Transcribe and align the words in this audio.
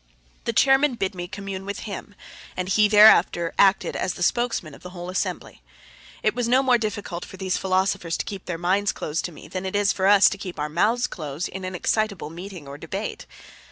The 0.45 0.51
chairman 0.51 0.95
bid 0.95 1.13
me 1.13 1.27
commune 1.27 1.63
with 1.63 1.81
him 1.81 2.15
and 2.57 2.67
he 2.67 2.87
thereafter 2.87 3.53
acted 3.59 3.95
as 3.95 4.15
the 4.15 4.23
spokesman 4.23 4.73
of 4.73 4.81
the 4.81 4.89
whole 4.89 5.11
assembly. 5.11 5.61
It 6.23 6.33
was 6.33 6.47
no 6.47 6.63
more 6.63 6.79
difficult 6.79 7.23
for 7.23 7.37
these 7.37 7.57
philosophers 7.59 8.17
to 8.17 8.25
keep 8.25 8.45
their 8.47 8.57
minds 8.57 8.91
closed 8.93 9.25
to 9.25 9.31
me 9.31 9.47
than 9.47 9.63
it 9.63 9.75
is 9.75 9.93
for 9.93 10.07
us 10.07 10.27
to 10.31 10.39
keep 10.39 10.59
our 10.59 10.69
mouths 10.69 11.05
closed 11.05 11.49
in 11.49 11.63
an 11.65 11.75
excitable 11.75 12.31
meeting 12.31 12.67
or 12.67 12.79
debate. 12.79 13.27